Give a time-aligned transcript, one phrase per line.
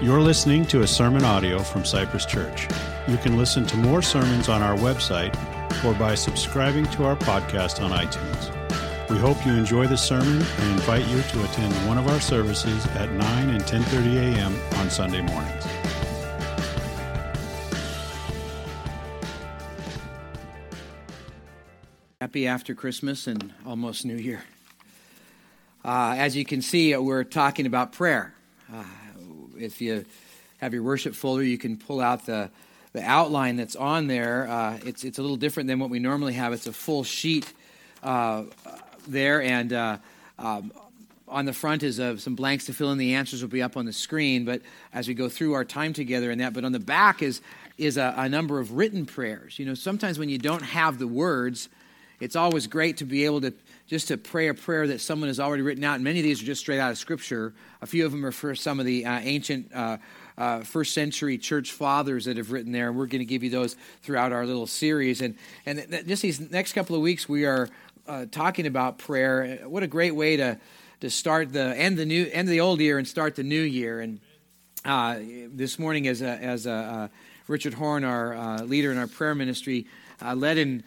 [0.00, 2.68] You're listening to a sermon audio from Cypress Church.
[3.08, 5.34] You can listen to more sermons on our website
[5.84, 9.10] or by subscribing to our podcast on iTunes.
[9.10, 12.86] We hope you enjoy the sermon and invite you to attend one of our services
[12.94, 14.54] at 9 and 10:30 a.m.
[14.76, 15.64] on Sunday mornings.
[22.20, 24.44] Happy after Christmas and almost New Year.
[25.84, 28.32] Uh, as you can see, we're talking about prayer.
[28.72, 28.84] Uh,
[29.58, 30.04] if you
[30.58, 32.50] have your worship folder, you can pull out the,
[32.92, 34.48] the outline that's on there.
[34.48, 36.52] Uh, it's, it's a little different than what we normally have.
[36.52, 37.52] It's a full sheet
[38.02, 38.44] uh,
[39.06, 39.98] there, and uh,
[40.38, 40.72] um,
[41.26, 42.98] on the front is uh, some blanks to fill in.
[42.98, 45.92] The answers will be up on the screen, but as we go through our time
[45.92, 47.40] together in that, but on the back is
[47.76, 49.58] is a, a number of written prayers.
[49.58, 51.68] You know, sometimes when you don't have the words,
[52.20, 53.52] it's always great to be able to
[53.86, 55.94] just to pray a prayer that someone has already written out.
[55.94, 57.54] And many of these are just straight out of Scripture.
[57.80, 59.96] A few of them are for some of the uh, ancient uh,
[60.36, 62.88] uh, first century church fathers that have written there.
[62.88, 65.22] And we're going to give you those throughout our little series.
[65.22, 67.70] And, and th- just these next couple of weeks, we are
[68.06, 69.60] uh, talking about prayer.
[69.66, 70.60] What a great way to,
[71.00, 73.62] to start the end the new end of the old year and start the new
[73.62, 74.00] year.
[74.00, 74.20] And
[74.84, 75.18] uh,
[75.54, 77.08] this morning, as a, as a, uh,
[77.46, 79.86] Richard Horn, our leader in our prayer ministry,
[80.22, 80.84] led in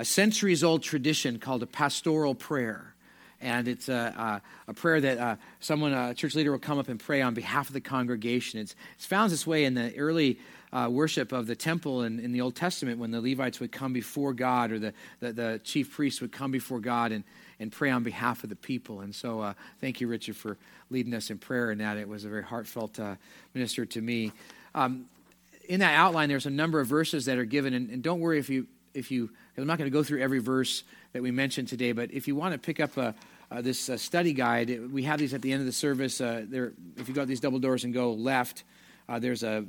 [0.00, 2.94] a centuries old tradition called a pastoral prayer.
[3.38, 6.88] And it's a, a, a prayer that uh, someone, a church leader, will come up
[6.88, 8.60] and pray on behalf of the congregation.
[8.60, 10.38] It's, it's found its way in the early
[10.72, 13.92] uh, worship of the temple in, in the Old Testament when the Levites would come
[13.92, 17.22] before God or the, the, the chief priests would come before God and,
[17.58, 19.02] and pray on behalf of the people.
[19.02, 20.56] And so uh, thank you, Richard, for
[20.88, 21.98] leading us in prayer in that.
[21.98, 23.16] It was a very heartfelt uh,
[23.52, 24.32] minister to me.
[24.74, 25.10] Um,
[25.68, 28.38] in that outline, there's a number of verses that are given, and, and don't worry
[28.38, 31.68] if you if you, I'm not going to go through every verse that we mentioned
[31.68, 33.14] today, but if you want to pick up a,
[33.50, 36.20] uh, this uh, study guide, we have these at the end of the service.
[36.20, 38.64] Uh, there, if you go out these double doors and go left,
[39.08, 39.64] uh, there's a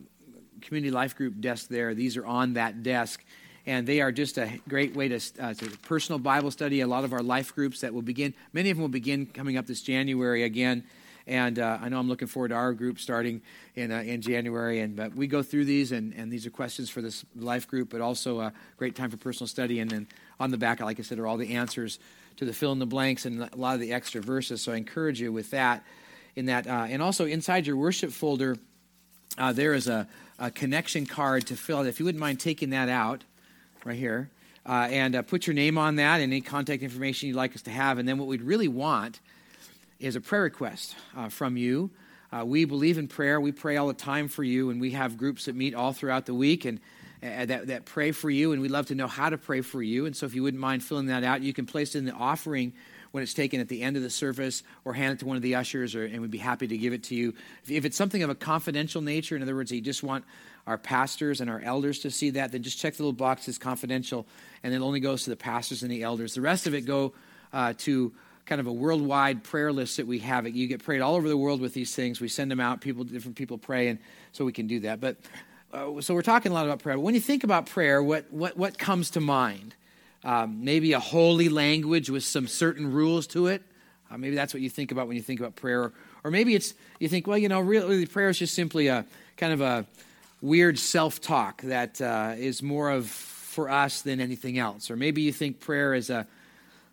[0.62, 1.96] community life group desk there.
[1.96, 3.24] These are on that desk,
[3.66, 6.82] and they are just a great way to, uh, to personal Bible study.
[6.82, 9.58] A lot of our life groups that will begin, many of them will begin coming
[9.58, 10.84] up this January again.
[11.32, 13.42] And uh, I know I'm looking forward to our group starting
[13.76, 14.82] in, uh, in January.
[14.82, 17.90] And but we go through these, and, and these are questions for this life group,
[17.90, 19.80] but also a great time for personal study.
[19.80, 20.08] And then
[20.42, 22.00] on the back, like I said, are all the answers
[22.36, 24.62] to the fill in the blanks and a lot of the extra verses.
[24.62, 25.86] So I encourage you with that.
[26.36, 28.58] In that, uh, and also inside your worship folder,
[29.38, 31.88] uh, there is a, a, connection card to fill out.
[31.88, 33.24] If you wouldn't mind taking that out,
[33.84, 34.30] right here,
[34.66, 37.62] uh, and uh, put your name on that and any contact information you'd like us
[37.64, 37.98] to have.
[38.00, 39.20] And then what we'd really want
[40.02, 41.92] is a prayer request uh, from you.
[42.32, 43.40] Uh, we believe in prayer.
[43.40, 46.26] We pray all the time for you, and we have groups that meet all throughout
[46.26, 46.80] the week and
[47.22, 49.82] uh, that, that pray for you, and we'd love to know how to pray for
[49.84, 50.08] you.
[50.08, 52.14] And so, if you wouldn't mind filling that out, you can place it in the
[52.14, 52.74] offering
[53.12, 55.44] when it's taken at the end of the service or hand it to one of
[55.44, 57.36] the ushers, or, and we'd be happy to give it to you.
[57.64, 60.26] If, if it's something of a confidential nature, in other words, you just want
[60.66, 63.60] our pastors and our elders to see that, then just check the little box as
[63.60, 64.26] confidential,
[64.64, 66.34] and it only goes to the pastors and the elders.
[66.34, 67.14] The rest of it go
[67.54, 68.14] uh, to
[68.46, 70.48] kind of a worldwide prayer list that we have.
[70.48, 72.20] You get prayed all over the world with these things.
[72.20, 72.82] We send them out.
[72.82, 74.00] People, different people pray, and
[74.32, 75.00] so we can do that.
[75.00, 75.18] But
[75.74, 76.96] uh, so we're talking a lot about prayer.
[76.96, 79.76] But when you think about prayer, what what what comes to mind?
[80.24, 83.64] Um, maybe a holy language with some certain rules to it.
[84.12, 85.92] Uh, maybe that's what you think about when you think about prayer.
[86.24, 89.06] Or maybe it's you think, well, you know, really, prayer is just simply a
[89.38, 89.86] kind of a
[90.42, 94.92] weird self-talk that uh, is more of for us than anything else.
[94.92, 96.28] Or maybe you think prayer is a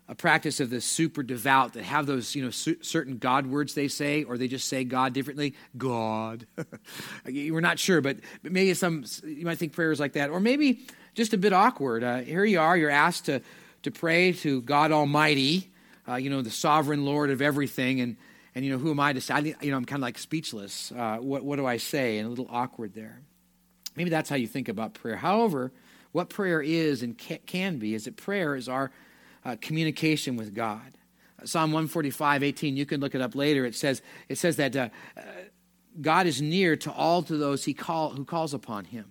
[0.09, 3.87] a practice of the super devout that have those, you know, certain God words they
[3.87, 5.53] say, or they just say God differently.
[5.77, 6.47] God.
[7.25, 10.31] We're not sure, but, but maybe some, you might think prayers like that.
[10.31, 12.03] Or maybe just a bit awkward.
[12.03, 13.39] Uh, here you are, you're asked to,
[13.83, 15.69] to pray to God Almighty,
[16.07, 18.01] uh, you know, the sovereign Lord of everything.
[18.01, 18.17] And,
[18.55, 19.33] and you know, who am I to say?
[19.35, 20.91] I, you know, I'm kind of like speechless.
[20.91, 22.17] Uh, what, what do I say?
[22.17, 23.21] And a little awkward there.
[23.95, 25.17] Maybe that's how you think about prayer.
[25.17, 25.71] However,
[26.13, 28.89] what prayer is and can be is that prayer is our
[29.49, 30.97] uh, communication with God.
[31.43, 33.65] Psalm 145, 18, you can look it up later.
[33.65, 35.21] It says, it says that uh, uh,
[36.01, 39.05] God is near to all to those he call, who calls upon him.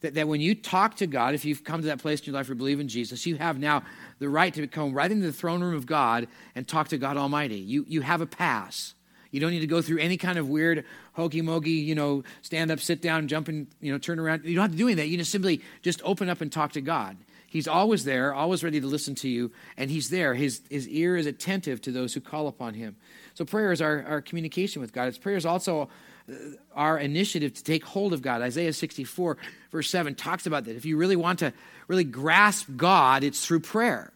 [0.00, 2.34] That, that when you talk to God, if you've come to that place in your
[2.34, 3.82] life where you believe in Jesus, you have now
[4.20, 7.16] the right to come right into the throne room of God and talk to God
[7.16, 7.56] Almighty.
[7.56, 8.94] You, you have a pass.
[9.32, 12.70] You don't need to go through any kind of weird hokey mokey, you know, stand
[12.70, 14.44] up, sit down, jump and, you know, turn around.
[14.44, 15.08] You don't have to do any of that.
[15.08, 17.16] You just simply just open up and talk to God.
[17.50, 20.34] He's always there, always ready to listen to you, and He's there.
[20.34, 22.96] His, his ear is attentive to those who call upon Him.
[23.34, 25.08] So prayer is our, our communication with God.
[25.08, 25.88] It's prayer is also
[26.28, 26.34] uh,
[26.74, 28.42] our initiative to take hold of God.
[28.42, 29.38] Isaiah 64,
[29.70, 30.76] verse 7, talks about that.
[30.76, 31.54] If you really want to
[31.86, 34.12] really grasp God, it's through prayer.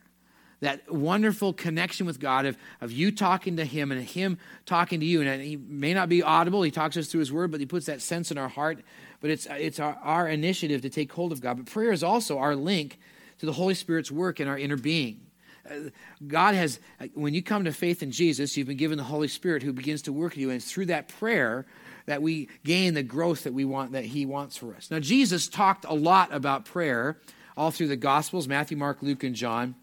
[0.60, 4.36] that wonderful connection with God of, of you talking to Him and Him
[4.66, 5.22] talking to you.
[5.22, 7.86] And He may not be audible, He talks us through His Word, but He puts
[7.86, 8.80] that sense in our heart.
[9.22, 11.56] But it's, it's our, our initiative to take hold of God.
[11.56, 12.98] But prayer is also our link
[13.42, 15.20] to the Holy Spirit's work in our inner being.
[15.68, 15.90] Uh,
[16.28, 19.26] God has, uh, when you come to faith in Jesus, you've been given the Holy
[19.26, 20.50] Spirit who begins to work in you.
[20.50, 21.66] And through that prayer
[22.06, 24.92] that we gain the growth that we want, that He wants for us.
[24.92, 27.18] Now, Jesus talked a lot about prayer
[27.56, 29.74] all through the Gospels Matthew, Mark, Luke, and John.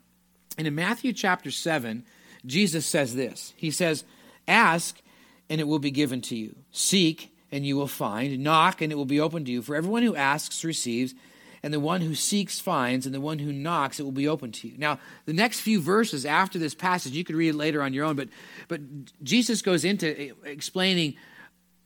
[0.58, 2.06] And in Matthew chapter 7,
[2.46, 4.06] Jesus says this He says,
[4.48, 5.02] Ask,
[5.50, 6.56] and it will be given to you.
[6.72, 8.42] Seek, and you will find.
[8.42, 9.62] Knock, and it will be opened to you.
[9.62, 11.14] For everyone who asks receives,
[11.64, 14.52] and the one who seeks finds, and the one who knocks, it will be open
[14.52, 14.78] to you.
[14.78, 18.06] Now, the next few verses after this passage, you could read it later on your
[18.06, 18.30] own, but,
[18.68, 18.82] but
[19.24, 21.16] Jesus goes into explaining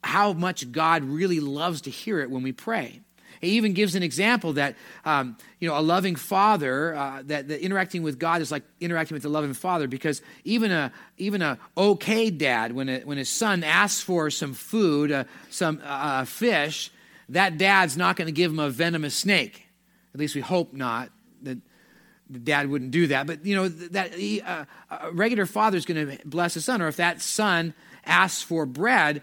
[0.03, 3.01] how much God really loves to hear it when we pray.
[3.43, 7.61] He even gives an example that, um, you know, a loving father, uh, that, that
[7.61, 11.57] interacting with God is like interacting with a loving father because even a, even a
[11.75, 16.89] okay dad, when, a, when his son asks for some food, uh, some uh, fish,
[17.29, 19.67] that dad's not going to give him a venomous snake.
[20.13, 21.09] At least we hope not.
[21.41, 21.57] That
[22.29, 23.27] the dad wouldn't do that.
[23.27, 26.81] But, you know, that he, uh, a regular father is going to bless his son.
[26.81, 27.73] Or if that son
[28.05, 29.21] asks for bread,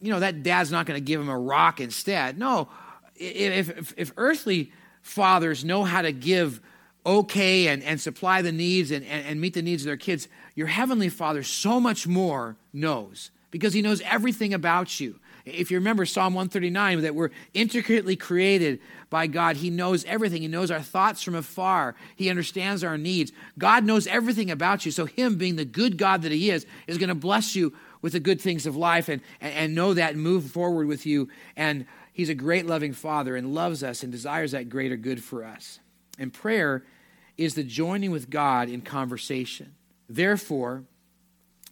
[0.00, 2.38] you know, that dad's not going to give him a rock instead.
[2.38, 2.68] No,
[3.16, 4.72] if, if, if earthly
[5.02, 6.60] fathers know how to give
[7.04, 10.28] okay and, and supply the needs and, and, and meet the needs of their kids,
[10.54, 15.18] your heavenly father so much more knows because he knows everything about you.
[15.48, 18.80] If you remember Psalm 139, that we're intricately created
[19.10, 20.42] by God, He knows everything.
[20.42, 21.94] He knows our thoughts from afar.
[22.16, 23.32] He understands our needs.
[23.58, 24.92] God knows everything about you.
[24.92, 28.12] So, Him, being the good God that He is, is going to bless you with
[28.12, 31.28] the good things of life and, and, and know that and move forward with you
[31.56, 31.86] and
[32.18, 35.78] He's a great loving Father and loves us and desires that greater good for us.
[36.18, 36.82] And prayer
[37.36, 39.76] is the joining with God in conversation.
[40.08, 40.82] Therefore,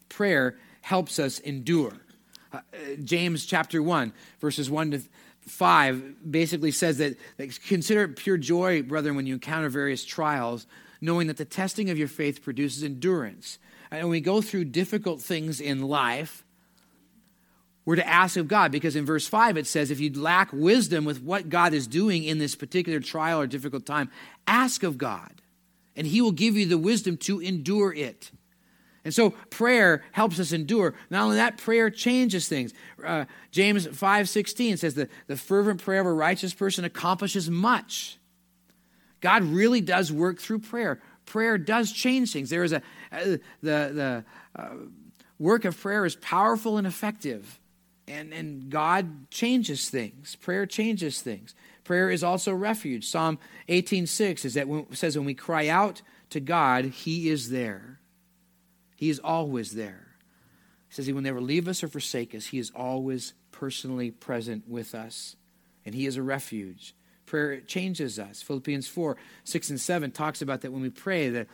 [0.09, 1.95] prayer helps us endure.
[2.57, 5.03] Uh, James chapter 1, verses 1 to
[5.47, 7.17] 5 basically says that,
[7.69, 10.67] consider it pure joy, brethren, when you encounter various trials,
[11.01, 13.59] knowing that the testing of your faith produces endurance.
[13.91, 16.45] And when we go through difficult things in life,
[17.85, 21.05] we're to ask of God because in verse 5 it says, if you lack wisdom
[21.05, 24.11] with what God is doing in this particular trial or difficult time,
[24.47, 25.43] ask of God,
[25.95, 28.31] and He will give you the wisdom to endure it.
[29.07, 30.95] And so prayer helps us endure.
[31.11, 32.75] Not only that, prayer changes things.
[33.03, 38.19] Uh, James 5.16 says that the fervent prayer of a righteous person accomplishes much.
[39.21, 41.01] God really does work through prayer.
[41.25, 42.51] Prayer does change things.
[42.51, 42.83] There is a,
[43.13, 44.25] uh, the, the
[44.57, 44.69] uh,
[45.39, 47.61] work of prayer is powerful and effective
[48.09, 50.37] and, and God changes things.
[50.37, 51.55] Prayer changes things.
[51.85, 53.07] Prayer is also refuge.
[53.07, 53.39] Psalm
[53.69, 58.01] 18:6 is that when, says when we cry out to God, He is there.
[58.97, 60.17] He is always there.
[60.89, 62.47] He says He will never leave us or forsake us.
[62.47, 65.37] He is always personally present with us,
[65.85, 66.95] and He is a refuge.
[67.27, 68.41] Prayer changes us.
[68.43, 71.45] Philippians 4, 6 and 7 talks about that when we pray, uh,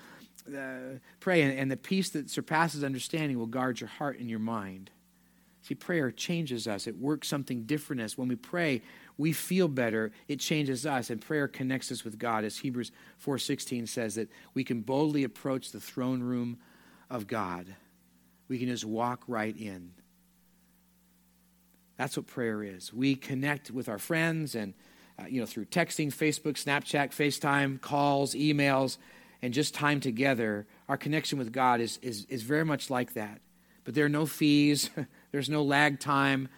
[1.18, 4.90] pray, and, and the peace that surpasses understanding will guard your heart and your mind.
[5.62, 6.86] See, prayer changes us.
[6.86, 8.18] It works something different in us.
[8.18, 8.82] When we pray,
[9.16, 10.10] we feel better.
[10.26, 12.44] It changes us, and prayer connects us with God.
[12.44, 12.90] As Hebrews
[13.24, 16.58] 4.16 says, that we can boldly approach the throne room
[17.12, 17.66] of God.
[18.48, 19.92] We can just walk right in.
[21.96, 22.92] That's what prayer is.
[22.92, 24.74] We connect with our friends and,
[25.18, 28.96] uh, you know, through texting, Facebook, Snapchat, FaceTime, calls, emails,
[29.42, 30.66] and just time together.
[30.88, 33.40] Our connection with God is, is, is very much like that.
[33.84, 34.90] But there are no fees.
[35.32, 36.48] There's no lag time.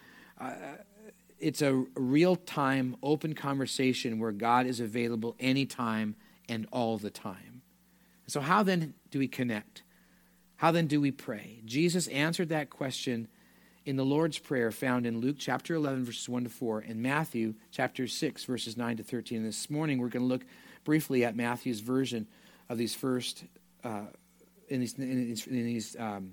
[0.41, 0.53] Uh,
[1.39, 6.15] it's a real time, open conversation where God is available anytime
[6.49, 7.63] and all the time.
[8.27, 9.84] So, how then do we connect?
[10.65, 11.61] How then do we pray?
[11.67, 13.29] Jesus answered that question
[13.85, 17.53] in the Lord's Prayer found in Luke chapter 11, verses 1 to 4, and Matthew
[17.71, 19.37] chapter 6, verses 9 to 13.
[19.37, 20.47] And this morning we're going to look
[20.83, 22.27] briefly at Matthew's version
[22.71, 23.45] of these first,
[23.85, 24.05] uh,
[24.71, 26.33] in these, in these, in these um,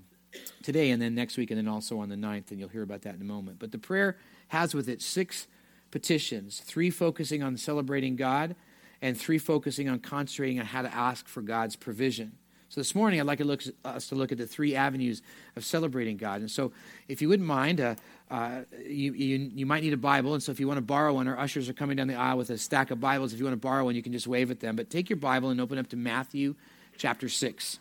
[0.62, 3.02] today and then next week and then also on the 9th, and you'll hear about
[3.02, 3.58] that in a moment.
[3.58, 4.16] But the prayer
[4.48, 5.46] has with it six
[5.90, 8.56] petitions three focusing on celebrating God,
[9.02, 12.38] and three focusing on concentrating on how to ask for God's provision.
[12.72, 15.20] So this morning, I'd like to look, us to look at the three avenues
[15.56, 16.40] of celebrating God.
[16.40, 16.72] And so,
[17.06, 17.96] if you wouldn't mind, uh,
[18.30, 20.32] uh, you, you, you, might need a Bible.
[20.32, 22.38] And so, if you want to borrow one, our ushers are coming down the aisle
[22.38, 23.34] with a stack of Bibles.
[23.34, 24.74] If you want to borrow one, you can just wave at them.
[24.74, 26.54] But take your Bible and open up to Matthew
[26.96, 27.78] chapter 6.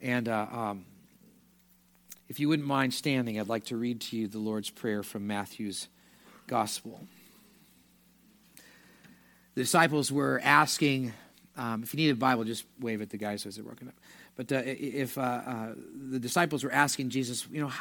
[0.00, 0.86] And uh, um,
[2.30, 5.26] if you wouldn't mind standing, I'd like to read to you the Lord's Prayer from
[5.26, 5.88] Matthew's
[6.46, 7.06] Gospel.
[9.54, 11.12] The disciples were asking
[11.58, 13.94] Um, if you need a Bible, just wave at the guys as they're working up.
[14.36, 15.74] But uh, if uh, uh,
[16.10, 17.72] the disciples were asking Jesus, you know,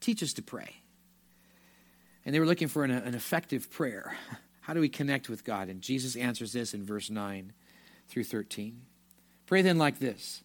[0.00, 0.76] teach us to pray.
[2.24, 4.16] And they were looking for an, an effective prayer.
[4.60, 5.68] How do we connect with God?
[5.68, 7.52] And Jesus answers this in verse 9
[8.08, 8.82] through 13.
[9.46, 10.42] Pray then like this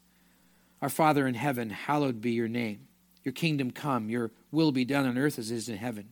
[0.82, 2.88] Our Father in heaven, hallowed be your name.
[3.24, 6.10] Your kingdom come, your will be done on earth as it is in heaven.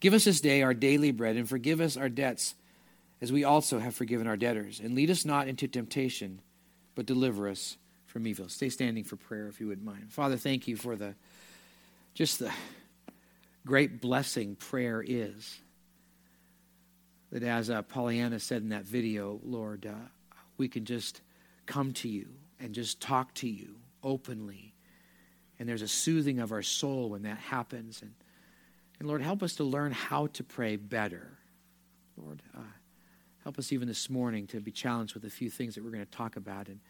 [0.00, 2.54] Give us this day our daily bread, and forgive us our debts
[3.20, 4.80] as we also have forgiven our debtors.
[4.80, 6.40] And lead us not into temptation,
[6.94, 8.48] but deliver us from evil.
[8.48, 10.12] Stay standing for prayer if you wouldn't mind.
[10.12, 11.14] Father, thank you for the
[12.14, 12.50] just the
[13.66, 15.58] great blessing prayer is.
[17.30, 20.08] That as uh, Pollyanna said in that video, Lord, uh,
[20.56, 21.20] we can just
[21.66, 24.72] come to you and just talk to you openly.
[25.58, 28.00] And there's a soothing of our soul when that happens.
[28.00, 28.14] And,
[28.98, 31.36] and Lord, help us to learn how to pray better.
[32.16, 32.60] Lord, uh,
[33.46, 36.04] help us even this morning to be challenged with a few things that we're going
[36.04, 36.66] to talk about.
[36.66, 36.80] And,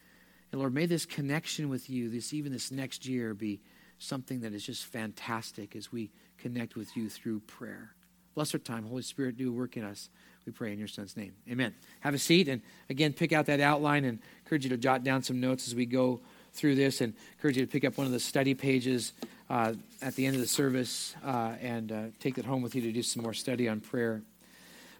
[0.50, 3.60] and Lord, may this connection with you, this even this next year, be
[3.98, 6.08] something that is just fantastic as we
[6.38, 7.90] connect with you through prayer.
[8.34, 8.86] Bless our time.
[8.86, 10.08] Holy Spirit, do work in us.
[10.46, 11.34] We pray in your son's name.
[11.46, 11.74] Amen.
[12.00, 15.22] Have a seat and again pick out that outline and encourage you to jot down
[15.22, 16.20] some notes as we go
[16.54, 19.12] through this and encourage you to pick up one of the study pages
[19.50, 22.80] uh, at the end of the service uh, and uh, take it home with you
[22.80, 24.22] to do some more study on prayer.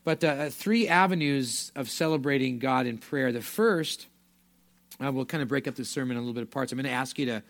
[0.06, 3.32] But uh, three avenues of celebrating God in prayer.
[3.32, 4.06] The first,
[5.04, 6.70] uh, we'll kind of break up the sermon in a little bit of parts.
[6.70, 7.42] I'm going to ask you to,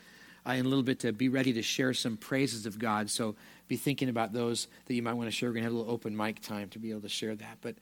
[0.47, 3.11] uh, in a little bit, to be ready to share some praises of God.
[3.11, 3.37] So
[3.69, 5.51] be thinking about those that you might want to share.
[5.51, 7.59] We're going to have a little open mic time to be able to share that.
[7.61, 7.75] But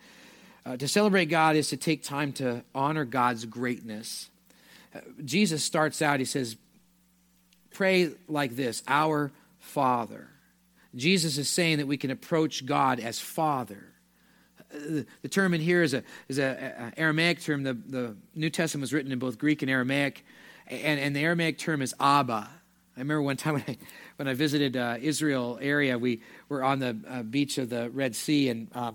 [0.66, 4.28] uh, to celebrate God is to take time to honor God's greatness.
[4.92, 6.56] Uh, Jesus starts out, he says,
[7.72, 10.30] Pray like this Our Father.
[10.96, 13.93] Jesus is saying that we can approach God as Father.
[14.74, 17.62] Uh, the term in here is a is a, Aramaic term.
[17.62, 20.24] The, the New Testament was written in both Greek and Aramaic,
[20.66, 22.48] and, and the Aramaic term is Abba.
[22.96, 23.76] I remember one time when I,
[24.16, 28.14] when I visited uh, Israel area, we were on the uh, beach of the Red
[28.14, 28.92] Sea, and uh,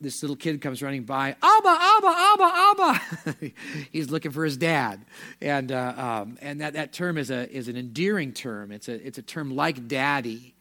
[0.00, 3.00] this little kid comes running by, Abba, Abba, Abba,
[3.34, 3.52] Abba.
[3.92, 5.04] He's looking for his dad,
[5.40, 8.72] and uh, um, and that, that term is a is an endearing term.
[8.72, 10.54] It's a it's a term like daddy,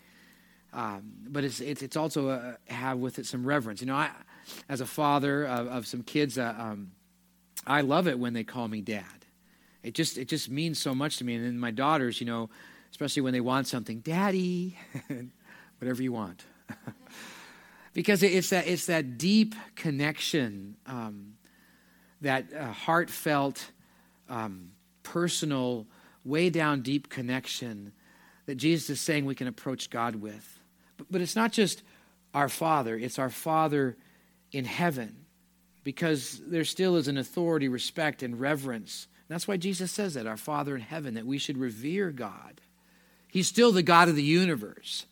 [0.74, 3.82] um, but it's, it's it's also a, have with it some reverence.
[3.82, 4.12] You know, I
[4.68, 6.91] as a father of, of some kids, uh, um,
[7.65, 9.03] I love it when they call me dad.
[9.84, 11.36] It just it just means so much to me.
[11.36, 12.50] And then my daughters, you know,
[12.91, 14.77] especially when they want something, Daddy,
[15.79, 16.44] whatever you want,
[17.94, 21.36] because it's that it's that deep connection, um,
[22.22, 23.72] that uh, heartfelt,
[24.29, 24.72] um,
[25.03, 25.88] personal,
[26.25, 27.94] way down deep connection
[28.48, 30.60] that Jesus is saying we can approach God with.
[30.98, 31.84] But, but it's not just
[32.34, 33.96] our Father; it's our Father
[34.51, 35.25] in heaven,
[35.84, 40.38] because there still is an authority, respect, and reverence that's why Jesus says that, our
[40.38, 42.60] Father in heaven, that we should revere God.
[43.27, 45.06] He's still the God of the universe.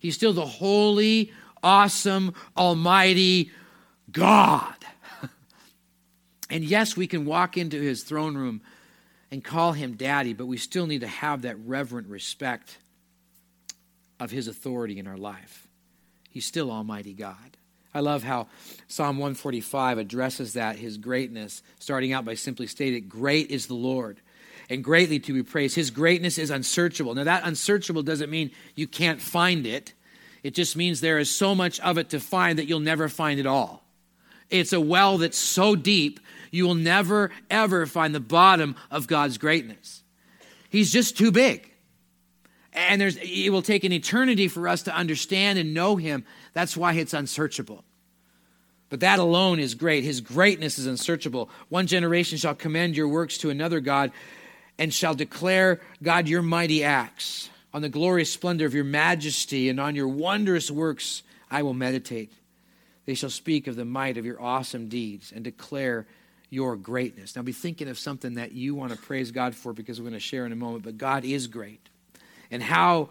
[0.00, 3.52] He's still the holy, awesome, almighty
[4.10, 4.74] God.
[6.50, 8.60] and yes, we can walk into his throne room
[9.30, 12.78] and call him daddy, but we still need to have that reverent respect
[14.18, 15.68] of his authority in our life.
[16.28, 17.56] He's still Almighty God.
[17.94, 18.48] I love how
[18.88, 24.20] Psalm 145 addresses that, his greatness, starting out by simply stating, Great is the Lord,
[24.68, 25.76] and greatly to be praised.
[25.76, 27.14] His greatness is unsearchable.
[27.14, 29.92] Now, that unsearchable doesn't mean you can't find it,
[30.42, 33.40] it just means there is so much of it to find that you'll never find
[33.40, 33.82] it all.
[34.50, 36.20] It's a well that's so deep,
[36.50, 40.02] you will never, ever find the bottom of God's greatness.
[40.68, 41.72] He's just too big.
[42.74, 46.24] And there's, it will take an eternity for us to understand and know him.
[46.54, 47.84] That's why it's unsearchable.
[48.88, 50.04] But that alone is great.
[50.04, 51.50] His greatness is unsearchable.
[51.68, 54.12] One generation shall commend your works to another God
[54.78, 57.50] and shall declare, God, your mighty acts.
[57.72, 62.32] On the glorious splendor of your majesty and on your wondrous works I will meditate.
[63.04, 66.06] They shall speak of the might of your awesome deeds and declare
[66.50, 67.34] your greatness.
[67.34, 70.14] Now be thinking of something that you want to praise God for because we're going
[70.14, 71.88] to share in a moment, but God is great
[72.50, 73.10] and how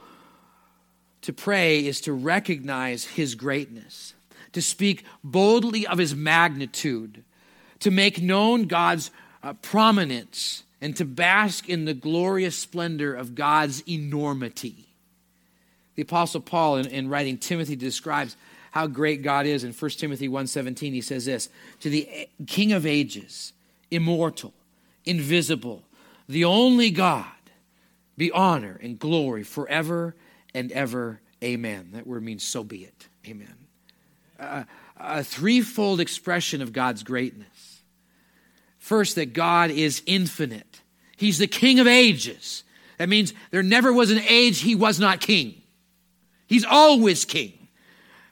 [1.24, 4.14] to pray is to recognize his greatness,
[4.52, 7.24] to speak boldly of his magnitude,
[7.80, 9.10] to make known God's
[9.42, 14.90] uh, prominence, and to bask in the glorious splendor of God's enormity.
[15.96, 18.36] The apostle Paul in, in writing Timothy describes
[18.72, 21.48] how great God is in 1 Timothy 1:17 he says this
[21.80, 23.54] to the king of ages
[23.92, 24.52] immortal
[25.06, 25.84] invisible
[26.28, 27.28] the only God
[28.18, 30.16] be honor and glory forever
[30.54, 31.20] and ever.
[31.44, 31.90] Amen.
[31.94, 33.08] That word means so be it.
[33.28, 33.56] Amen.
[34.40, 34.64] Uh,
[34.98, 37.82] a threefold expression of God's greatness.
[38.78, 40.82] First, that God is infinite.
[41.16, 42.64] He's the king of ages.
[42.98, 45.62] That means there never was an age he was not king.
[46.48, 47.68] He's always king.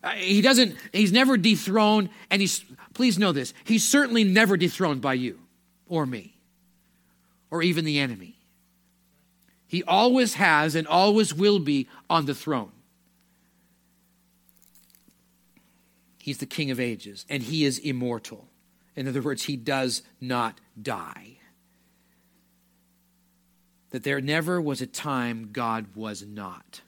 [0.03, 5.01] Uh, he doesn't, he's never dethroned, and he's, please know this, he's certainly never dethroned
[5.01, 5.39] by you
[5.87, 6.35] or me
[7.51, 8.35] or even the enemy.
[9.71, 12.73] He always has and always will be on the throne.
[16.17, 18.49] He's the king of ages, and he is immortal.
[18.97, 21.37] In other words, he does not die.
[23.91, 26.81] That there never was a time God was not.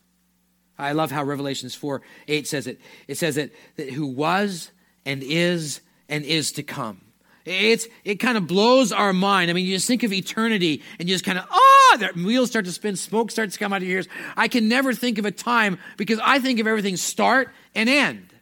[0.77, 2.81] I love how Revelations 4 8 says it.
[3.07, 4.71] It says that, that who was
[5.05, 6.99] and is and is to come.
[7.45, 9.49] It's, it kind of blows our mind.
[9.49, 11.62] I mean, you just think of eternity and you just kind of, oh,
[11.99, 14.07] the wheels start to spin, smoke starts to come out of your ears.
[14.35, 18.33] I can never think of a time because I think of everything start and end.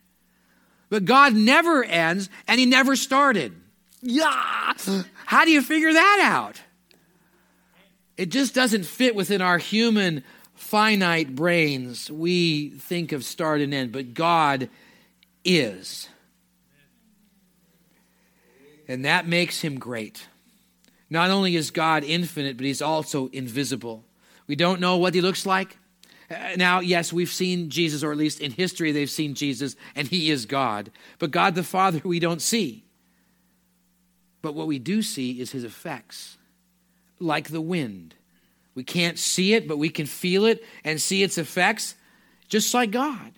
[0.90, 3.54] But God never ends and He never started.
[4.02, 4.74] Yeah.
[5.26, 6.62] How do you figure that out?
[8.18, 12.12] It just doesn't fit within our human finite brains.
[12.12, 14.70] We think of start and end, but God
[15.44, 16.08] is.
[18.88, 20.28] And that makes him great.
[21.12, 24.06] Not only is God infinite, but he's also invisible.
[24.48, 25.78] We don't know what he looks like.
[26.30, 30.08] Uh, now, yes, we've seen Jesus, or at least in history, they've seen Jesus, and
[30.08, 30.90] he is God.
[31.20, 32.86] But God the Father, we don't see.
[34.42, 36.38] But what we do see is his effects,
[37.20, 38.16] like the wind.
[38.74, 41.96] We can't see it, but we can feel it and see its effects,
[42.48, 43.34] just like God.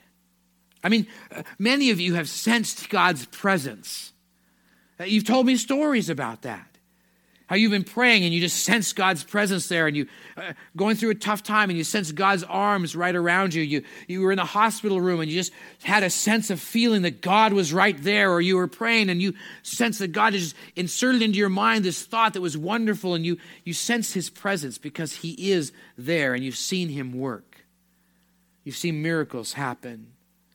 [0.83, 4.13] I mean, uh, many of you have sensed God's presence.
[4.99, 6.72] Uh, you've told me stories about that.
[7.47, 10.07] How you've been praying and you just sense God's presence there, and you
[10.37, 13.61] uh, going through a tough time, and you sense God's arms right around you.
[13.61, 15.51] You you were in the hospital room and you just
[15.83, 19.21] had a sense of feeling that God was right there, or you were praying and
[19.21, 23.25] you sense that God has inserted into your mind this thought that was wonderful, and
[23.25, 27.65] you you sense His presence because He is there, and you've seen Him work.
[28.63, 30.13] You've seen miracles happen.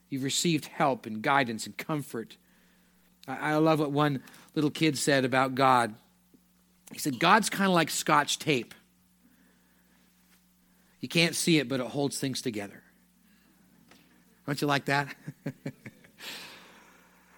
[0.09, 2.37] You've received help and guidance and comfort.
[3.27, 4.23] I, I love what one
[4.55, 5.95] little kid said about God.
[6.93, 8.75] He said, God's kind of like scotch tape.
[11.01, 12.83] You can't see it, but it holds things together.
[14.47, 15.15] Don't you like that?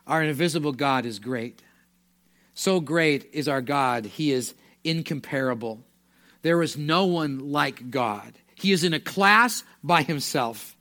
[0.06, 1.62] our invisible God is great.
[2.54, 5.84] So great is our God, He is incomparable.
[6.42, 8.32] There is no one like God.
[8.54, 10.76] He is in a class by himself,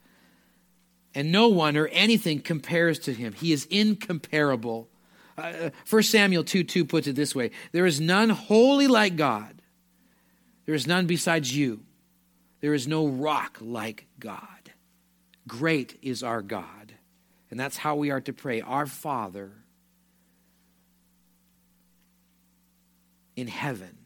[1.16, 3.34] and no one or anything compares to him.
[3.34, 4.90] He is incomparable.
[5.40, 9.62] Uh, 1 Samuel 2 2 puts it this way There is none holy like God,
[10.66, 11.82] there is none besides you.
[12.62, 14.74] There is no rock like God.
[15.48, 16.94] Great is our God.
[17.50, 18.62] And that's how we are to pray.
[18.62, 19.54] Our Father
[23.36, 23.98] in heaven,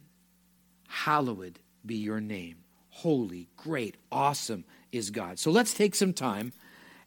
[0.88, 2.58] hallowed be your name.
[2.90, 5.38] Holy, great, awesome is God.
[5.38, 6.52] So let's take some time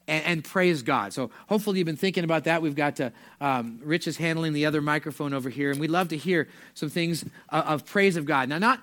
[0.07, 1.13] and, and, praise God.
[1.13, 2.61] So hopefully you've been thinking about that.
[2.61, 6.09] We've got to, um, Rich is handling the other microphone over here, and we'd love
[6.09, 8.49] to hear some things of, of praise of God.
[8.49, 8.79] Now, not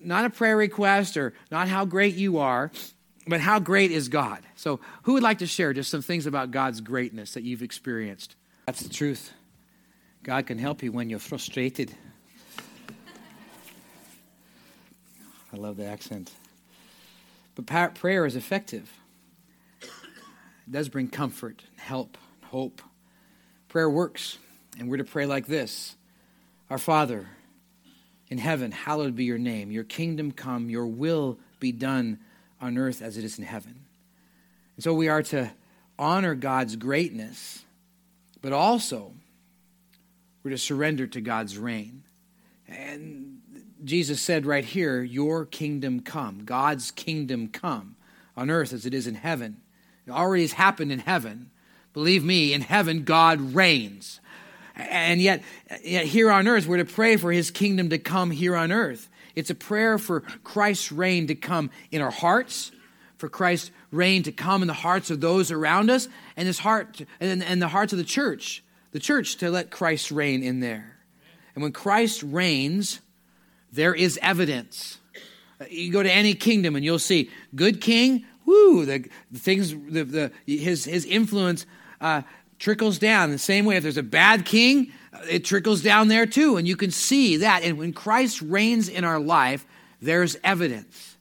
[0.00, 2.70] not a prayer request or not how great you are,
[3.26, 4.40] but how great is God.
[4.56, 8.36] So who would like to share just some things about God's greatness that you've experienced?
[8.66, 9.32] That's the truth.
[10.22, 11.94] God can help you when you're frustrated.
[15.52, 16.30] I love the accent.
[17.54, 18.92] But prayer is effective.
[20.68, 22.82] It does bring comfort, and help, and hope.
[23.68, 24.36] Prayer works,
[24.78, 25.96] and we're to pray like this
[26.68, 27.26] Our Father
[28.28, 29.70] in heaven, hallowed be your name.
[29.70, 32.18] Your kingdom come, your will be done
[32.60, 33.86] on earth as it is in heaven.
[34.76, 35.50] And so we are to
[35.98, 37.64] honor God's greatness,
[38.42, 39.14] but also
[40.42, 42.02] we're to surrender to God's reign.
[42.68, 43.40] And
[43.84, 47.96] Jesus said right here, Your kingdom come, God's kingdom come
[48.36, 49.62] on earth as it is in heaven.
[50.08, 51.50] It already has happened in heaven.
[51.92, 54.20] Believe me, in heaven, God reigns.
[54.74, 55.42] And yet,
[55.84, 59.10] yet, here on earth, we're to pray for his kingdom to come here on earth.
[59.34, 62.72] It's a prayer for Christ's reign to come in our hearts,
[63.18, 67.02] for Christ's reign to come in the hearts of those around us, and his heart
[67.20, 68.64] and, and the hearts of the church.
[68.92, 70.96] The church to let Christ reign in there.
[71.54, 73.00] And when Christ reigns,
[73.72, 74.98] there is evidence.
[75.68, 80.04] You go to any kingdom and you'll see good king, whoo, the, the things, the,
[80.04, 81.66] the, his, his influence
[82.00, 82.22] uh,
[82.58, 83.30] trickles down.
[83.30, 86.56] The same way, if there's a bad king, uh, it trickles down there too.
[86.56, 87.62] And you can see that.
[87.62, 89.66] And when Christ reigns in our life,
[90.00, 91.16] there's evidence.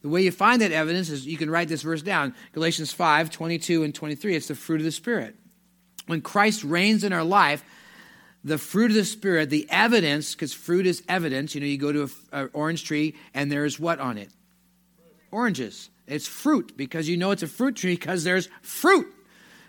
[0.00, 3.30] The way you find that evidence is you can write this verse down Galatians 5
[3.30, 4.36] 22 and 23.
[4.36, 5.36] It's the fruit of the Spirit.
[6.06, 7.64] When Christ reigns in our life,
[8.42, 11.54] the fruit of the Spirit, the evidence, because fruit is evidence.
[11.54, 14.30] You know, you go to an orange tree and there's what on it?
[15.30, 15.88] Oranges.
[16.06, 19.06] It's fruit because you know it's a fruit tree because there's fruit.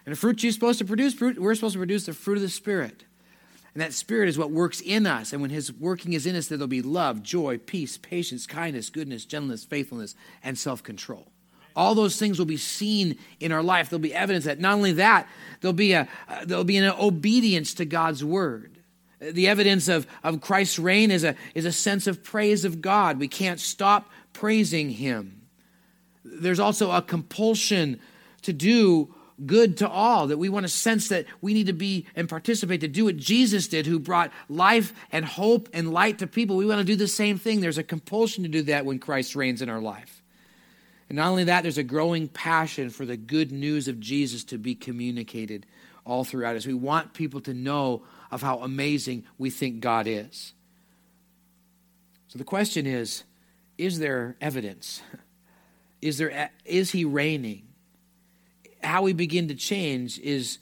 [0.05, 1.39] And a fruit tree is supposed to produce fruit.
[1.39, 3.05] We're supposed to produce the fruit of the Spirit.
[3.73, 5.33] And that Spirit is what works in us.
[5.33, 9.25] And when His working is in us, there'll be love, joy, peace, patience, kindness, goodness,
[9.25, 11.27] gentleness, faithfulness, and self control.
[11.75, 13.89] All those things will be seen in our life.
[13.89, 15.27] There'll be evidence that not only that,
[15.59, 18.77] there'll be, a, uh, there'll be an obedience to God's word.
[19.19, 23.19] The evidence of, of Christ's reign is a, is a sense of praise of God.
[23.19, 25.44] We can't stop praising Him.
[26.25, 27.99] There's also a compulsion
[28.41, 29.13] to do
[29.45, 32.81] good to all, that we want to sense that we need to be and participate
[32.81, 36.55] to do what Jesus did, who brought life and hope and light to people.
[36.55, 37.59] We want to do the same thing.
[37.59, 40.23] There's a compulsion to do that when Christ reigns in our life.
[41.09, 44.57] And not only that, there's a growing passion for the good news of Jesus to
[44.57, 45.65] be communicated
[46.05, 46.65] all throughout us.
[46.65, 50.53] We want people to know of how amazing we think God is.
[52.27, 53.23] So the question is
[53.77, 55.01] is there evidence?
[56.05, 57.63] Is, there, is he reigning?
[58.83, 60.59] How we begin to change is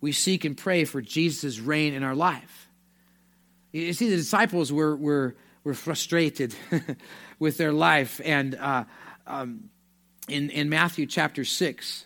[0.00, 2.68] we seek and pray for Jesus' reign in our life.
[3.70, 6.56] You see, the disciples were, were, were frustrated
[7.38, 8.84] with their life, and uh,
[9.24, 9.70] um,
[10.28, 12.04] in, in Matthew chapter 6,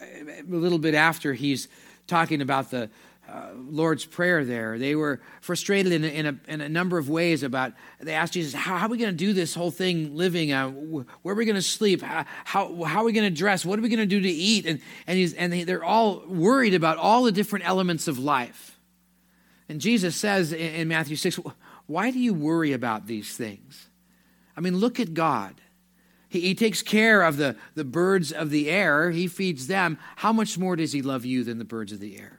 [0.00, 1.68] a little bit after he's
[2.06, 2.88] talking about the
[3.28, 7.08] uh, Lord's Prayer there, they were frustrated in a, in, a, in a number of
[7.08, 10.16] ways about, they asked Jesus, how, how are we going to do this whole thing
[10.16, 10.52] living?
[10.52, 12.02] Uh, where are we going to sleep?
[12.02, 13.64] How, how, how, are we going to dress?
[13.64, 14.66] What are we going to do to eat?
[14.66, 18.78] And, and, he's, and they, they're all worried about all the different elements of life.
[19.68, 21.40] And Jesus says in, in Matthew 6,
[21.86, 23.88] why do you worry about these things?
[24.56, 25.60] I mean, look at God.
[26.28, 29.98] He, he takes care of the, the birds of the air, He feeds them.
[30.16, 32.35] How much more does He love you than the birds of the air?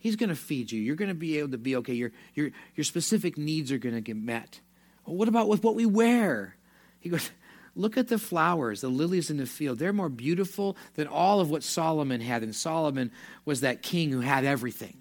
[0.00, 0.80] He's going to feed you.
[0.80, 1.94] You're going to be able to be okay.
[1.94, 4.60] Your, your, your specific needs are going to get met.
[5.06, 6.56] Well, what about with what we wear?
[6.98, 7.30] He goes,
[7.76, 9.78] Look at the flowers, the lilies in the field.
[9.78, 12.42] They're more beautiful than all of what Solomon had.
[12.42, 13.12] And Solomon
[13.44, 15.00] was that king who had everything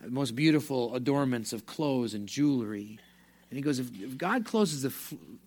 [0.00, 2.98] the most beautiful adornments of clothes and jewelry.
[3.50, 4.92] And he goes, if, if God closes the,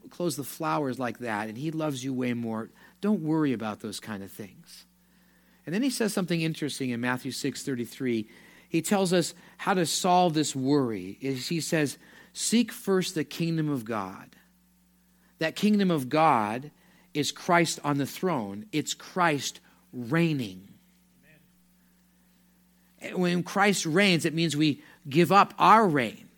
[0.10, 2.70] clothes the flowers like that and he loves you way more,
[3.00, 4.86] don't worry about those kind of things.
[5.66, 8.28] And then he says something interesting in Matthew 6 33.
[8.70, 11.18] He tells us how to solve this worry.
[11.20, 11.98] He says,
[12.34, 14.36] Seek first the kingdom of God.
[15.40, 16.72] That kingdom of God
[17.14, 19.60] is Christ on the throne, it's Christ
[19.92, 20.68] reigning.
[23.14, 26.30] When Christ reigns, it means we give up our reign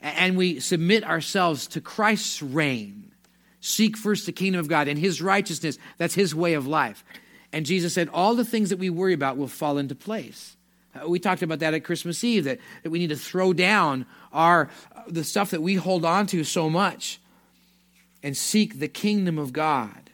[0.00, 3.12] and we submit ourselves to Christ's reign.
[3.60, 5.78] Seek first the kingdom of God and his righteousness.
[5.98, 7.04] That's his way of life.
[7.52, 10.56] And Jesus said, all the things that we worry about will fall into place.
[10.94, 14.06] Uh, we talked about that at Christmas Eve, that, that we need to throw down
[14.32, 17.20] our, uh, the stuff that we hold on to so much
[18.22, 20.10] and seek the kingdom of God.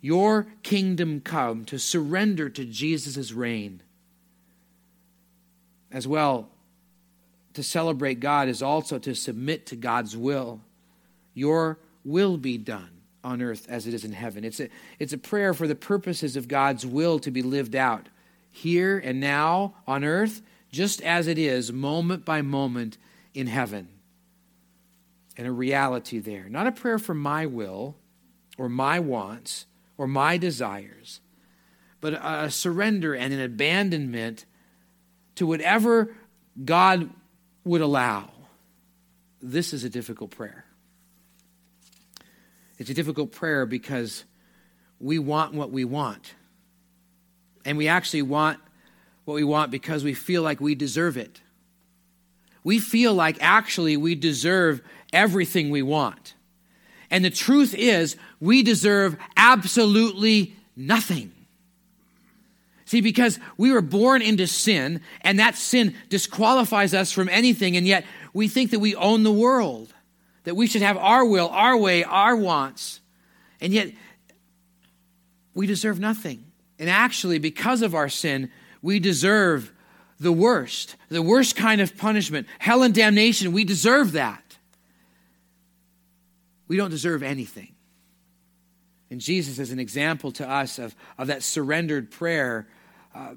[0.00, 3.82] Your kingdom come to surrender to Jesus' reign.
[5.90, 6.48] As well,
[7.54, 10.60] to celebrate God is also to submit to God's will.
[11.32, 12.95] Your will be done
[13.26, 14.44] on earth as it is in heaven.
[14.44, 14.68] It's a,
[15.00, 18.08] it's a prayer for the purposes of God's will to be lived out
[18.50, 22.96] here and now on earth, just as it is moment by moment
[23.34, 23.88] in heaven.
[25.36, 26.48] And a reality there.
[26.48, 27.96] Not a prayer for my will
[28.56, 29.66] or my wants
[29.98, 31.20] or my desires,
[32.00, 34.46] but a surrender and an abandonment
[35.34, 36.14] to whatever
[36.64, 37.10] God
[37.64, 38.30] would allow.
[39.42, 40.65] This is a difficult prayer.
[42.78, 44.24] It's a difficult prayer because
[45.00, 46.34] we want what we want.
[47.64, 48.58] And we actually want
[49.24, 51.40] what we want because we feel like we deserve it.
[52.62, 56.34] We feel like actually we deserve everything we want.
[57.10, 61.32] And the truth is, we deserve absolutely nothing.
[62.84, 67.86] See, because we were born into sin, and that sin disqualifies us from anything, and
[67.86, 69.92] yet we think that we own the world,
[70.46, 73.00] that we should have our will, our way, our wants.
[73.60, 73.92] And yet,
[75.54, 76.44] we deserve nothing.
[76.78, 79.72] And actually, because of our sin, we deserve
[80.20, 82.46] the worst, the worst kind of punishment.
[82.60, 84.56] Hell and damnation, we deserve that.
[86.68, 87.74] We don't deserve anything.
[89.10, 92.68] And Jesus is an example to us of, of that surrendered prayer
[93.16, 93.34] uh,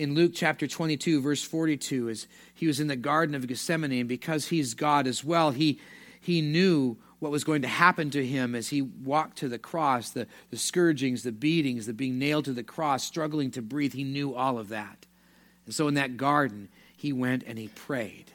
[0.00, 4.08] in Luke chapter 22, verse 42, as he was in the Garden of Gethsemane, and
[4.08, 5.78] because he's God as well, he,
[6.18, 10.08] he knew what was going to happen to him as he walked to the cross
[10.08, 13.92] the, the scourgings, the beatings, the being nailed to the cross, struggling to breathe.
[13.92, 15.04] He knew all of that.
[15.66, 18.32] And so in that garden, he went and he prayed.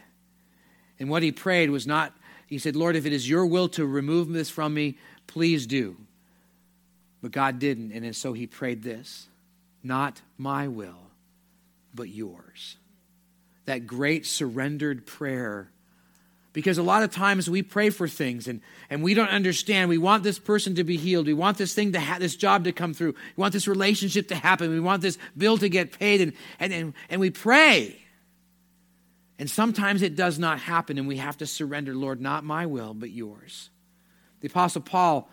[0.99, 2.13] And what he prayed was not,
[2.45, 5.97] he said, Lord, if it is your will to remove this from me, please do.
[7.23, 9.29] But God didn't, and so he prayed this
[9.81, 11.04] Not my will,
[11.95, 12.77] but yours.
[13.65, 15.71] That great surrendered prayer
[16.55, 19.89] because a lot of times we pray for things and, and we don't understand.
[19.89, 21.27] We want this person to be healed.
[21.27, 23.11] We want this thing to have this job to come through.
[23.35, 24.69] We want this relationship to happen.
[24.69, 26.21] We want this bill to get paid.
[26.21, 27.99] And, and, and, and we pray.
[29.37, 32.93] And sometimes it does not happen, and we have to surrender, Lord, not my will,
[32.93, 33.69] but yours.
[34.39, 35.29] The Apostle Paul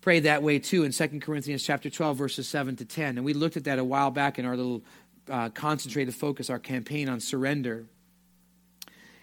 [0.00, 3.16] prayed that way too in 2 Corinthians chapter 12, verses 7 to 10.
[3.16, 4.82] And we looked at that a while back in our little
[5.30, 7.86] uh, concentrated focus, our campaign on surrender.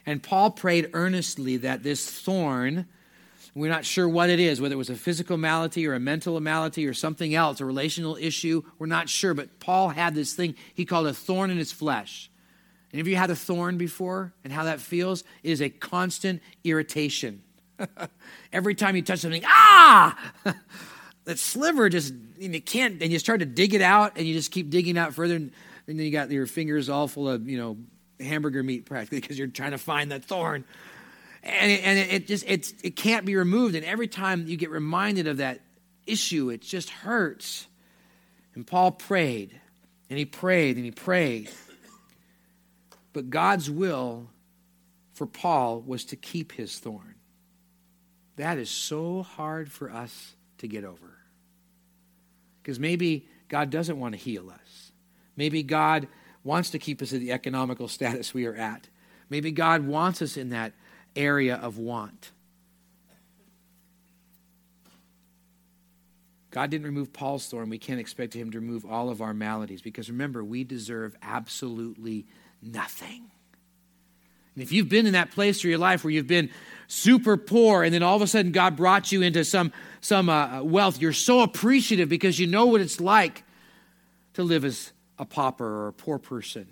[0.06, 2.88] And Paul prayed earnestly that this thorn,
[3.54, 6.40] we're not sure what it is, whether it was a physical malady or a mental
[6.40, 9.34] malady or something else, a relational issue, we're not sure.
[9.34, 12.30] But Paul had this thing he called a thorn in his flesh.
[12.92, 16.42] And if you had a thorn before and how that feels, it is a constant
[16.64, 17.44] irritation.
[18.54, 20.18] Every time you touch something, ah!
[21.26, 24.34] that sliver just, and you can't, and you start to dig it out, and you
[24.34, 25.52] just keep digging out further, and,
[25.92, 27.78] and then you got your fingers all full of, you know,
[28.20, 30.64] hamburger meat practically because you're trying to find that thorn.
[31.44, 33.76] And it, and it just it's, it can't be removed.
[33.76, 35.60] And every time you get reminded of that
[36.08, 37.68] issue, it just hurts.
[38.56, 39.60] And Paul prayed,
[40.10, 41.50] and he prayed, and he prayed.
[43.14, 44.30] But God's will
[45.14, 47.16] for Paul was to keep his thorn.
[48.38, 51.18] That is so hard for us to get over.
[52.62, 54.91] Because maybe God doesn't want to heal us.
[55.36, 56.08] Maybe God
[56.44, 58.88] wants to keep us at the economical status we are at.
[59.30, 60.74] Maybe God wants us in that
[61.16, 62.32] area of want.
[66.52, 67.70] God didn't remove Paul's thorn.
[67.70, 72.26] We can't expect him to remove all of our maladies because remember, we deserve absolutely
[72.62, 73.32] nothing.
[74.54, 76.50] And if you've been in that place through your life where you've been
[76.88, 80.62] super poor and then all of a sudden God brought you into some, some uh,
[80.62, 83.46] wealth, you're so appreciative because you know what it's like
[84.34, 86.66] to live as a pauper or a poor person.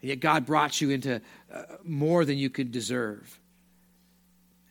[0.00, 1.20] And yet God brought you into
[1.52, 3.40] uh, more than you could deserve.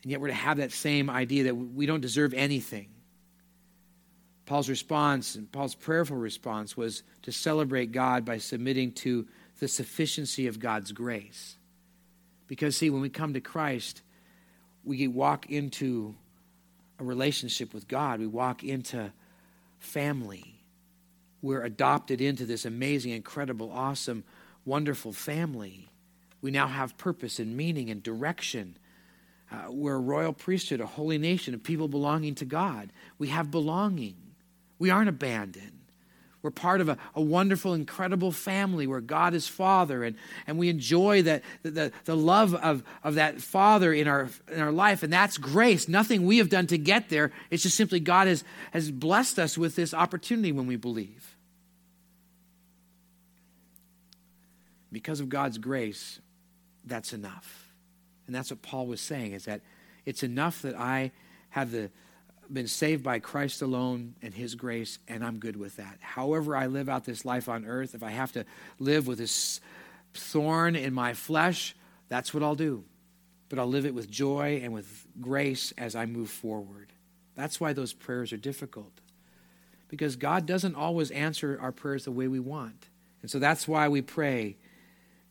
[0.01, 2.87] And yet we're to have that same idea that we don't deserve anything.
[4.45, 9.27] Paul's response and Paul's prayerful response was to celebrate God by submitting to
[9.59, 11.57] the sufficiency of God's grace.
[12.47, 14.03] Because, see, when we come to Christ,
[14.85, 16.15] we walk into
[16.99, 19.11] a relationship with God, we walk into
[19.79, 20.54] family
[21.45, 24.23] we're adopted into this amazing, incredible, awesome,
[24.65, 25.87] wonderful family.
[26.41, 28.77] We now have purpose and meaning and direction.
[29.51, 32.91] Uh, we're a royal priesthood, a holy nation a people belonging to God.
[33.19, 34.15] We have belonging.
[34.79, 35.71] We aren't abandoned.
[36.41, 40.15] We're part of a, a wonderful, incredible family where God is Father, and,
[40.47, 44.71] and we enjoy that, the, the love of, of that Father in our, in our
[44.71, 45.87] life, and that's grace.
[45.87, 47.31] Nothing we have done to get there.
[47.51, 51.34] It's just simply God has, has blessed us with this opportunity when we believe.
[54.95, 56.21] Because of God's grace,
[56.85, 57.73] that's enough.
[58.27, 59.59] And that's what Paul was saying is that
[60.05, 61.11] it's enough that I
[61.49, 61.91] have the,
[62.49, 65.97] been saved by Christ alone and his grace, and I'm good with that.
[65.99, 68.45] However, I live out this life on earth, if I have to
[68.79, 69.59] live with this
[70.13, 71.75] thorn in my flesh,
[72.07, 72.85] that's what I'll do.
[73.49, 76.93] But I'll live it with joy and with grace as I move forward.
[77.35, 78.93] That's why those prayers are difficult.
[79.89, 82.87] Because God doesn't always answer our prayers the way we want.
[83.21, 84.55] And so that's why we pray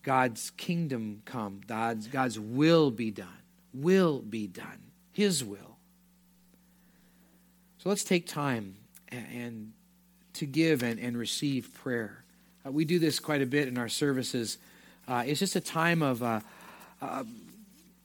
[0.05, 5.79] God's kingdom come, God's, God's will be done, will be done, His will.
[7.79, 8.77] So let's take time
[9.09, 9.73] and, and
[10.35, 12.23] to give and, and receive prayer.
[12.65, 14.59] Uh, we do this quite a bit in our services.
[15.09, 16.41] Uh, it's just a time of uh,
[17.03, 17.25] uh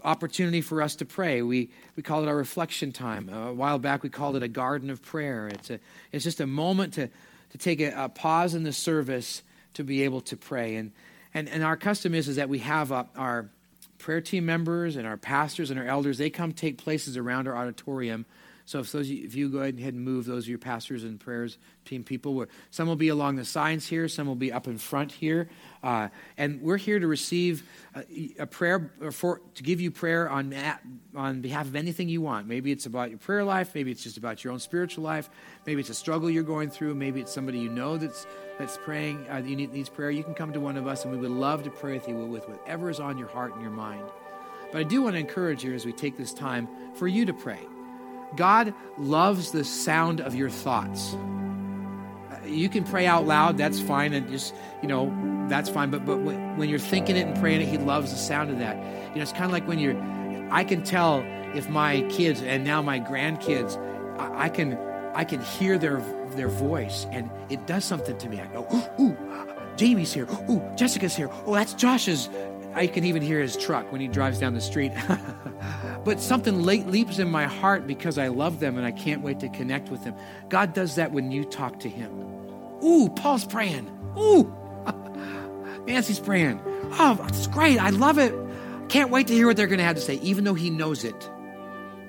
[0.03, 1.41] opportunity for us to pray.
[1.41, 3.27] We, we call it our reflection time.
[3.29, 5.49] a while back, we called it a garden of prayer.
[5.49, 5.79] It's, a,
[6.13, 7.09] it's just a moment to,
[7.49, 10.75] to take a, a pause in the service to be able to pray.
[10.75, 10.93] And
[11.33, 13.49] and, and our custom is, is that we have uh, our
[13.97, 17.55] prayer team members and our pastors and our elders, they come take places around our
[17.55, 18.25] auditorium.
[18.69, 21.57] So if, those, if you go ahead and move, those are your pastors and prayers
[21.85, 22.45] team people.
[22.69, 25.49] Some will be along the sides here, some will be up in front here.
[25.81, 27.63] Uh, and we're here to receive
[27.95, 28.03] a,
[28.37, 30.53] a, prayer, for, to give you prayer on,
[31.15, 32.45] on behalf of anything you want.
[32.45, 35.31] Maybe it's about your prayer life, maybe it's just about your own spiritual life,
[35.65, 38.27] maybe it's a struggle you're going through, maybe it's somebody you know that's
[38.59, 41.11] that's praying, uh, you need, needs prayer, you can come to one of us and
[41.11, 43.71] we would love to pray with you with whatever is on your heart and your
[43.71, 44.05] mind.
[44.71, 47.33] But I do want to encourage you as we take this time for you to
[47.33, 47.65] pray.
[48.35, 51.15] God loves the sound of your thoughts.
[52.45, 55.13] You can pray out loud, that's fine, and just, you know,
[55.49, 55.91] that's fine.
[55.91, 58.59] But but when, when you're thinking it and praying it, He loves the sound of
[58.59, 58.77] that.
[59.09, 59.99] You know, it's kind of like when you're.
[60.51, 63.77] I can tell if my kids and now my grandkids,
[64.17, 64.77] I, I can
[65.13, 66.01] I can hear their
[66.35, 68.39] their voice, and it does something to me.
[68.39, 69.17] I go, ooh, ooh
[69.79, 70.27] Jamie's here.
[70.49, 71.29] Ooh, Jessica's here.
[71.45, 72.27] Oh, that's Josh's.
[72.73, 74.91] I can even hear his truck when he drives down the street.
[76.05, 79.39] but something late leaps in my heart because I love them and I can't wait
[79.39, 80.15] to connect with them.
[80.49, 82.11] God does that when you talk to Him.
[82.83, 83.89] Ooh, Paul's praying.
[84.17, 84.53] Ooh,
[85.85, 86.61] Nancy's praying.
[86.93, 87.79] Oh, it's great.
[87.79, 88.33] I love it.
[88.89, 91.03] Can't wait to hear what they're going to have to say, even though He knows
[91.03, 91.29] it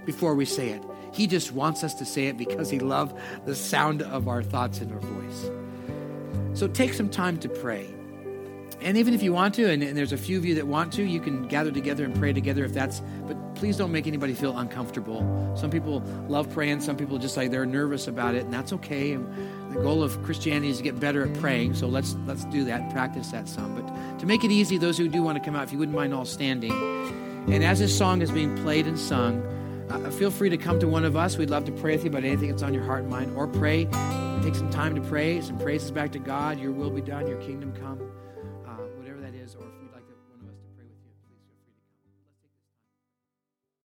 [0.05, 0.83] before we say it.
[1.13, 3.13] He just wants us to say it because He loves
[3.45, 5.51] the sound of our thoughts and our voice.
[6.59, 7.93] So take some time to pray.
[8.83, 10.93] And even if you want to, and, and, there's a few of you that want
[10.95, 14.33] to, you can gather together and pray together if that's, but please don't make anybody
[14.33, 15.55] feel uncomfortable.
[15.55, 19.13] Some people love praying, some people just like they're nervous about it, and that's okay.
[19.13, 19.27] And
[19.75, 22.81] the goal of Christianity is to get better at praying, so let's let's do that
[22.81, 23.75] and practice that some.
[23.75, 25.97] But to make it easy, those who do want to come out, if you wouldn't
[25.97, 26.73] mind all standing.
[27.49, 29.43] And as this song is being played and sung,
[29.91, 31.37] uh, feel free to come to one of us.
[31.37, 33.47] We'd love to pray with you about anything that's on your heart and mind, or
[33.47, 33.85] pray.
[34.43, 36.59] Take some time to pray, some praises back to God.
[36.59, 38.01] Your will be done, your kingdom come.